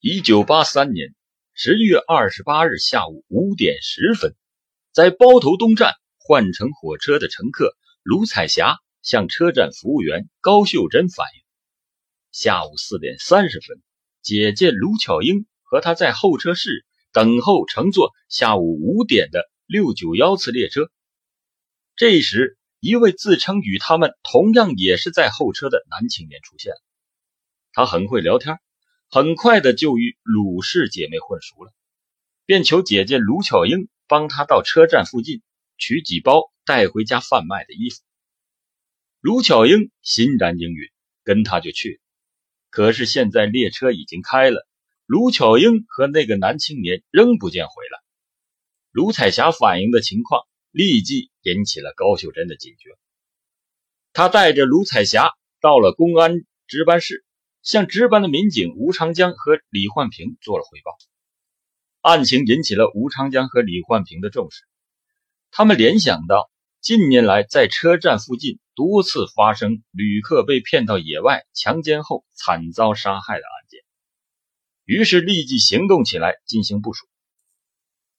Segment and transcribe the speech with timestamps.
[0.00, 1.12] 一九八三年
[1.54, 4.36] 十月二十八日下午五点十分，
[4.92, 11.42] 在包头东站换乘火车的乘客卢彩霞向车站服务员高秀珍反映，
[12.30, 13.82] 下午四点三十分，
[14.22, 20.92] 姐姐卢巧英和她在候车室等候乘坐下午五点的六九幺次列车。
[21.96, 26.80] 这时，一位自称与他们同样也是在候车的男青年出现了，
[27.72, 28.60] 他很会聊天。
[29.10, 31.72] 很快的就与鲁氏姐妹混熟了，
[32.44, 35.42] 便求姐姐卢巧英帮他到车站附近
[35.78, 38.02] 取几包带回家贩卖的衣服。
[39.20, 40.90] 卢巧英欣然应允，
[41.24, 42.00] 跟他就去了。
[42.68, 44.68] 可是现在列车已经开了，
[45.06, 47.98] 卢巧英和那个男青年仍不见回来。
[48.92, 52.90] 卢彩霞反映的情况立即引起了高秀珍的警觉，
[54.12, 57.24] 他带着卢彩霞到了公安值班室。
[57.62, 60.96] 向值班的民警吴长江和李焕平做了汇报，
[62.00, 64.62] 案情引起了吴长江和李焕平的重视。
[65.50, 73.80] 他们联想到近年来在车站附近多次发生旅客被骗到野外强奸后惨遭杀害的案件，
[74.84, 77.06] 于是立即行动起来进行部署，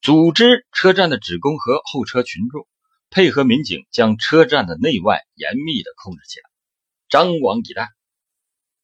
[0.00, 2.66] 组织车站的职工和候车群众，
[3.10, 6.48] 配合民警将车站的内外严密的控制起来，
[7.08, 7.95] 张网以待。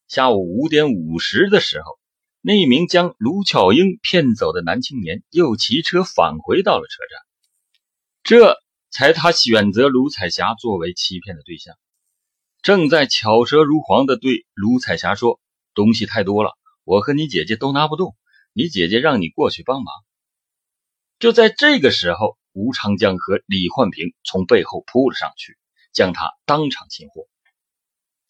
[0.07, 1.99] 下午五点五十的时候，
[2.41, 7.21] 那名将卢巧英骗走的男青年又骑车返回到了车站，
[8.23, 8.57] 这
[8.91, 11.75] 才他选择卢彩霞作为欺骗的对象。
[12.61, 15.39] 正在巧舌如簧地对卢彩霞说
[15.73, 16.51] ：“东西太多了，
[16.83, 18.15] 我和你姐姐都拿不动，
[18.53, 19.93] 你姐姐让你过去帮忙。”
[21.19, 25.57] 就在这个时候，吴长江和李焕平从背后扑了上去，
[25.91, 27.27] 将他当场擒获。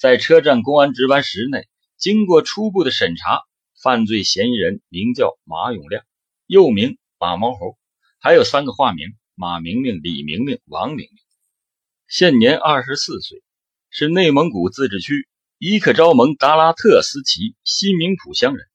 [0.03, 1.65] 在车站公安值班室内。
[1.95, 3.39] 经过初步的审查，
[3.81, 6.03] 犯罪嫌疑人名叫马永亮，
[6.45, 7.77] 又名马毛猴，
[8.19, 11.09] 还有三个化名：马明明、李明明、王明明。
[12.09, 13.41] 现年二十四岁，
[13.89, 18.65] 是内蒙古自治区伊克昭盟达拉特斯旗西明普乡人。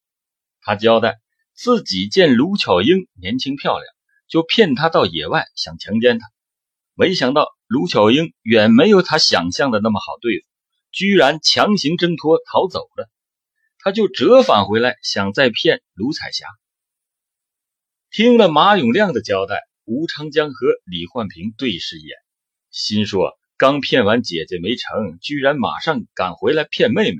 [0.62, 1.18] 他交代
[1.52, 3.86] 自己见卢巧英年轻漂亮，
[4.30, 6.26] 就骗她到野外想强奸她，
[6.94, 10.47] 没想到卢巧英远没有他想象的那么好对付，
[10.92, 13.08] 居然强行挣脱逃走了。
[13.78, 16.46] 他就折返回来，想再骗卢彩霞。
[18.10, 22.16] 听了马永亮的交代，吴长江和李焕平对视一眼，
[22.70, 27.18] 心说：刚骗完姐姐没成，居然马上赶回来骗妹妹，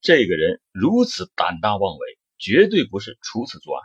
[0.00, 3.82] 这个人如此胆大妄为，绝对不是初次作案。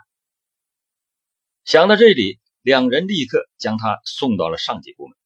[1.64, 5.16] 想到这里，两人立刻将他送到了上级部门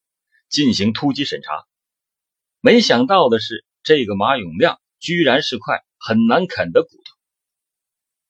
[0.47, 1.65] 进行突击审查。
[2.61, 5.85] 没想到的是，这个马永亮居然是块。
[6.07, 7.15] 很难啃的骨头。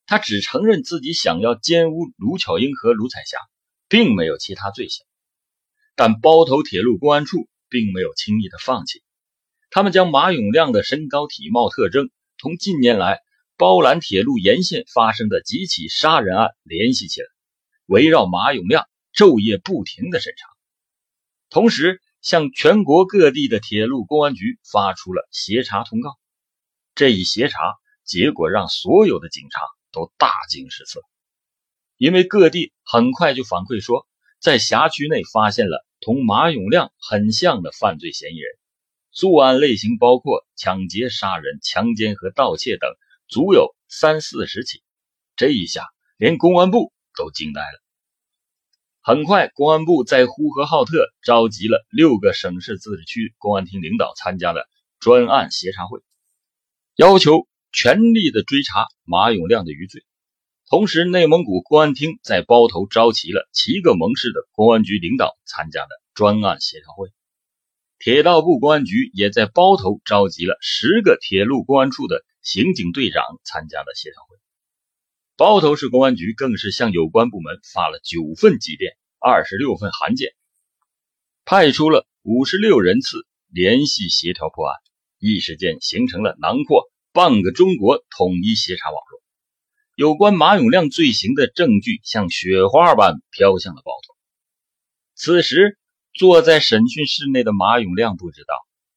[0.06, 3.38] 他只承认自己想要奸污卢巧英和卢彩霞，
[3.90, 5.06] 并没有其他罪行。
[5.94, 9.04] 但包头铁路公安处并没有轻易的放弃，
[9.72, 13.20] 他们将马永亮的身高体貌特征同近年来
[13.58, 17.28] 包兰铁路沿线发生的几起杀人案联系起来，
[17.88, 20.48] 围绕马永亮昼夜不停的审查，
[21.50, 26.10] 同时向全国各地的铁路公安局发出了协查通告。
[26.96, 27.60] 这一协查
[28.04, 31.02] 结果让所有的警察都大惊失色，
[31.98, 34.08] 因为各地很快就反馈说，
[34.40, 38.58] 在辖区内发现了同马永亮很像的犯罪嫌疑人，
[39.12, 42.90] 作案类型包括抢劫、杀人、强奸和盗窃等，
[43.28, 44.82] 足有三四十起。
[45.36, 45.86] 这一下，
[46.18, 47.85] 连公安部都惊呆了。
[49.08, 54.68] 很快，公安部在呼和浩特召集了六个省市自治区公安厅领导参加了
[55.00, 56.00] 专案协查会。
[56.96, 60.04] 要求全力的追查马永亮的余罪，
[60.68, 67.10] 同时，内蒙古公安厅在包头召集了七个盟市的公安局领导参加了专案协调会，
[68.00, 74.36] 铁道部公安局也在包头召集了十个铁路公安处的刑警队长参加了协调会。
[75.38, 80.30] 包头市公安局更是向有关部门发了九份急电、二十六份函件，
[81.44, 84.80] 派出了五十六人次联系协调破案。
[85.20, 89.22] 一时间形成了囊括半个中国统一协查网络，
[89.96, 94.16] 有关马永亮罪行的证据像雪花般飘向了包头。
[95.16, 95.78] 此时，
[96.14, 98.54] 坐在审讯室内的马永亮不知道，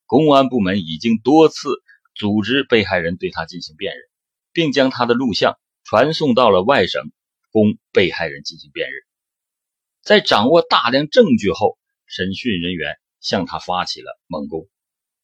[0.07, 1.69] 公安部门已经多次
[2.15, 4.03] 组织被害人对他进行辨认，
[4.53, 5.59] 并将他的录像
[5.89, 7.03] 传送到了外省，
[7.51, 9.01] 供被害人进行辨认。
[10.03, 14.69] 在掌握大量证据后，审讯人员向他发起了猛攻。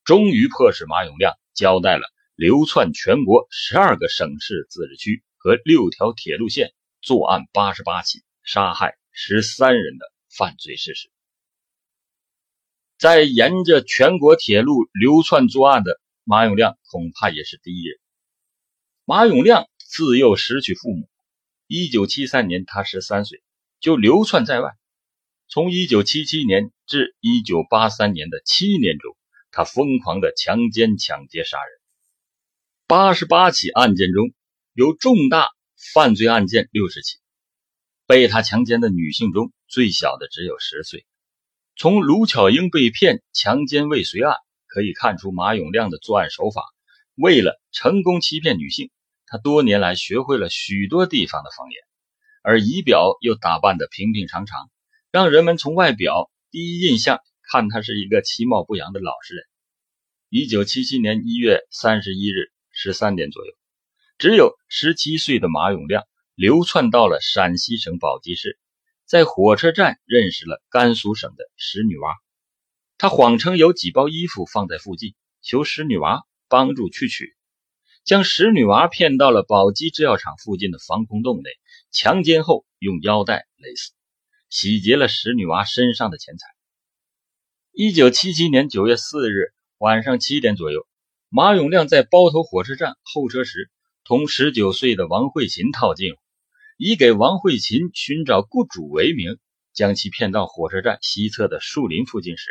[0.04, 6.72] 终于迫使马永亮交代了流窜全国十二个省市自治区和六条铁路线
[7.02, 11.10] 作案八十八起，杀害十三人的犯罪事实。
[12.96, 17.98] 在沿着全国铁路流窜作案的马永亮，恐怕也是第一人。
[19.04, 21.08] 马永亮自幼失去父母，
[21.68, 23.44] 一九七三年他十三岁
[23.78, 24.72] 就流窜在外。
[25.46, 29.16] 从一九七七年至一九八三年的七年中，
[29.52, 31.78] 他疯狂的强奸、抢劫、杀人。
[32.88, 34.32] 八十八起案件中
[34.72, 35.46] 有重大
[35.92, 37.18] 犯罪案件六十起，
[38.08, 41.06] 被他强奸的女性中最小的只有十岁。
[41.76, 46.64] 从卢巧英被骗、强奸未遂案可以看出，马永亮的作案手法。
[47.14, 48.90] 为了成功欺骗女性，
[49.34, 51.82] 他多年来学会了许多地方的方言，
[52.44, 54.70] 而仪表又打扮得平平常常，
[55.10, 57.18] 让人们从外表第一印象
[57.50, 59.44] 看他是一个其貌不扬的老实人。
[60.28, 63.52] 一九七七年一月三十一日十三点左右，
[64.18, 66.04] 只有十七岁的马永亮
[66.36, 68.60] 流窜到了陕西省宝鸡市。
[69.04, 72.14] 在火车站认识了甘肃省的石女娃，
[72.98, 77.34] 他谎称有几包衣服放在附近，求石女娃帮助去取，
[78.04, 81.50] 将石女娃骗到了宝鸡制药厂附近的防空洞内，
[81.90, 83.92] 强奸后用腰带勒死，
[84.50, 86.46] 洗劫了石女娃身上的钱财。
[87.72, 90.86] 一九七七年九月四日晚上七点左右，
[91.30, 93.70] 马永亮在包头火车站候车时，
[94.04, 96.18] 同十九岁的王慧琴套近乎。
[96.76, 99.38] 以给王慧琴寻找雇主为名，
[99.72, 102.50] 将其骗到火车站西侧的树林附近时，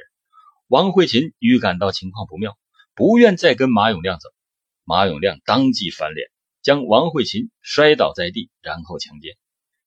[0.67, 2.57] 王慧琴预感到情况不妙，
[2.95, 4.29] 不愿再跟马永亮走。
[4.85, 6.29] 马永亮当即翻脸，
[6.61, 9.35] 将王慧琴摔倒在地，然后强奸。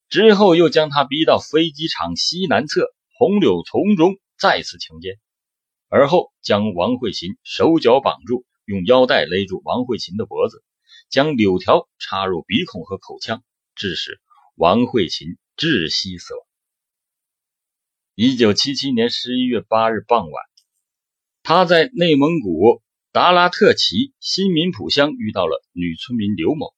[0.08, 5.19] 之后又将她逼到飞机场西南侧红柳丛中，再次强奸。
[5.88, 10.64] 而后将王慧琴手脚绑住，用腰带勒住王慧琴的脖子，
[11.08, 13.42] 将柳条插入鼻孔和口腔，
[13.75, 14.20] 致使。
[14.54, 16.42] 王慧琴窒息死亡。
[18.14, 20.44] 一九七七年十一月八日傍晚，
[21.42, 22.82] 他在内蒙古
[23.16, 26.74] 达拉特旗新民浦乡遇到了女村民刘某。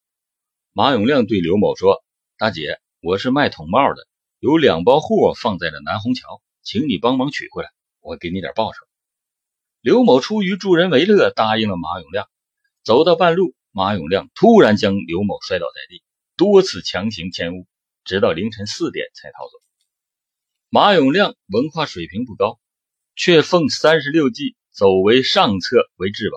[0.70, 2.04] 马永亮对刘某说
[2.38, 4.06] ：“大姐，我是卖桶帽的，
[4.38, 8.86] 有两包货放在了南虹桥，请你帮忙取回来，我给你点报酬。”
[9.82, 12.28] 刘某出于助人为乐，答应了马永亮。
[12.84, 16.04] 走到半路，马永亮突然将刘某摔倒在地。
[16.36, 17.66] 多次强行迁屋，
[18.04, 19.58] 直到凌晨四点才逃走。
[20.68, 22.60] 马永亮文化水平不高，
[23.16, 26.36] 却奉三十六计，走为上策为至宝。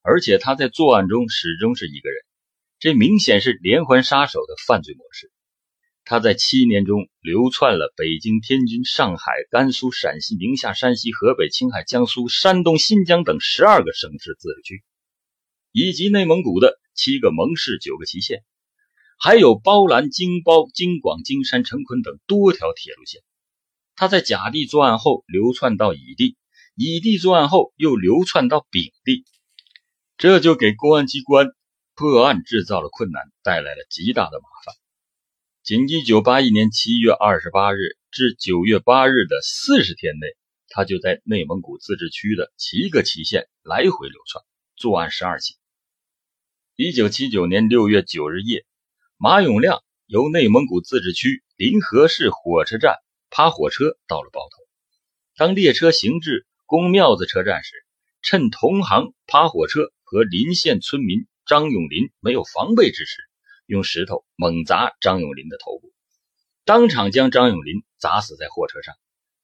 [0.00, 2.22] 而且他在作案中始终是一个人，
[2.78, 5.32] 这明显是连环杀手的犯罪模式。
[6.04, 14.84] 他在七年中流窜了北京、天津、上海、甘肃、陕西、宁夏、山西、河北、青海、江苏、山东、新疆等十二个省市自治区，
[15.72, 18.44] 以及内蒙古的七个盟市、九个旗县。
[19.18, 23.20] 还有包兰、京包、京广、京山、成昆等多条铁路线。
[23.96, 26.36] 他在甲地作案后流窜到乙地，
[26.76, 29.24] 乙地作案后又流窜到丙地，
[30.16, 31.46] 这就给公安机关
[31.94, 34.74] 破案制造了困难，带来了极大的麻烦。
[35.62, 40.26] 仅1981年7月28日至9月8日的四十天内，
[40.68, 44.44] 他就在内蒙古自治区的七个旗县来回流窜，
[44.74, 45.54] 作案十二起。
[46.76, 48.66] 1979年6月9日夜。
[49.16, 52.96] 马永亮由内蒙古自治区临河市火车站
[53.30, 54.56] 趴火车到了包头。
[55.36, 57.72] 当列车行至公庙子车站时，
[58.22, 63.22] 趁同行趴火车和邻县村民张永林没有防备之时，
[63.66, 65.92] 用石头猛砸张永林的头部，
[66.64, 68.94] 当场将张永林砸死在货车上，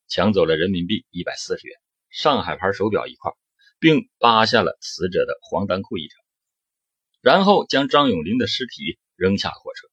[0.08, 1.76] 抢走了人民币一百四十元、
[2.08, 3.32] 上海牌手表一块，
[3.78, 6.16] 并扒下了死者的黄单裤一条，
[7.20, 8.98] 然后将张永林的尸体。
[9.20, 9.86] 扔下火车。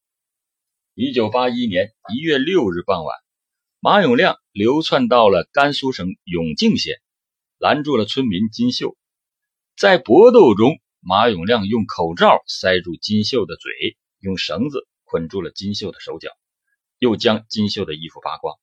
[0.93, 3.13] 一九八一年一月六日傍晚，
[3.81, 7.01] 马永亮流窜到了甘肃省永靖县，
[7.57, 8.97] 拦住了村民金秀。
[9.75, 16.29] 在搏斗中，马永亮用口罩塞住金秀的嘴，用绳子捆住了金秀的手脚，
[16.99, 18.57] 又将金秀的衣服扒光。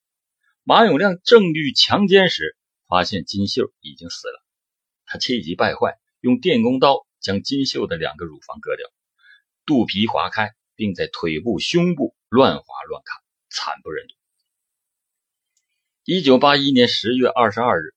[0.62, 2.56] 马永亮正欲强奸时，
[2.88, 4.44] 发现金秀已经死了。
[5.06, 8.86] 他气急败坏，用电工刀将金秀的两个乳房割掉。
[9.66, 14.14] 肚皮划开，并在腿部、胸部乱划乱砍，惨不忍睹。
[16.04, 17.94] 一九八一年十月二十二日，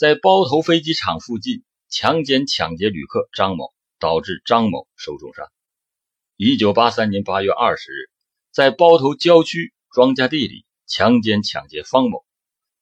[0.00, 5.46] 在包头飞机场附近强奸抢劫旅客张某，导致张某受重伤。
[6.38, 8.08] 一九八三年八月二十日，
[8.50, 12.24] 在包头郊区庄稼地里强奸抢劫方某。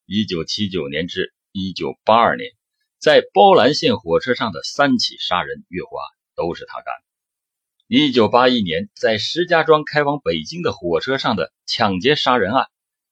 [0.05, 2.51] 一九七九年至一九八二年，
[2.99, 6.07] 在包兰县火车上的三起杀人越货案
[6.37, 7.03] 都是他干的。
[7.87, 12.67] 一九八一年，在石家庄开往北京的火车上的抢劫杀人案，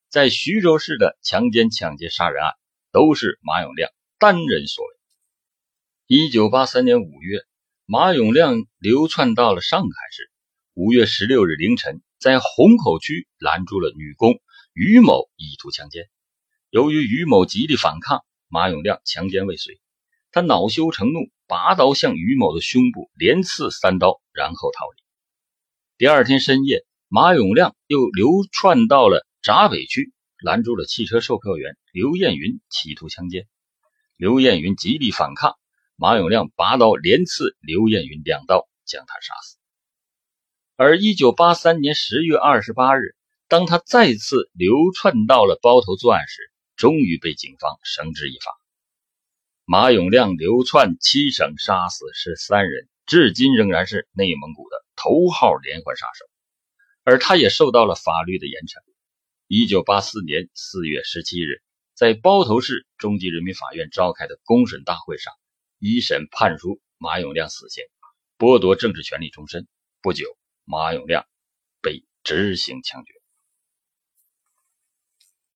[0.10, 2.54] 在徐州市的强奸抢劫杀人案，
[2.94, 4.92] 都是马永亮单人所为。
[6.08, 7.42] 一九八三年五月，
[7.86, 10.32] 马永亮流窜到了上海市。
[10.74, 14.40] 五月十六日凌晨，在虹口区拦住了女工
[14.74, 16.10] 于某，意图强奸。
[16.72, 19.80] 由于于某极力反抗，马永亮强奸未遂。
[20.32, 25.04] 他恼羞成怒，拔刀向于某的胸部连刺三刀，然后逃离。
[26.00, 30.12] 第二天深夜，马永亮又流窜到了闸北区，
[30.44, 33.48] 拦住了汽车售票员刘艳云，企图强奸。
[34.18, 35.60] 刘艳云极力反抗，
[35.96, 39.58] 马永亮拔刀连刺刘艳云两刀，将他杀死。
[40.76, 43.16] 而一九八三年十月二十八日，
[43.48, 48.52] 当他再次流窜到了包头作案时，终于被警方绳之以法。
[49.66, 56.26] 马永亮流窜七省，杀死十三人，至今仍然是内蒙古的头号连环杀手，
[57.04, 58.82] 而他也受到了法律的严惩。
[59.46, 61.62] 一九八四年四月十七日，
[61.98, 65.34] 在包头市中级人民法院召开的公审大会上，
[65.80, 67.84] 一审判处马永亮死刑，
[68.38, 69.68] 剥夺政治权利终身。
[70.00, 70.38] 不久。
[70.70, 71.26] 马永亮
[71.82, 73.14] 被执行枪决。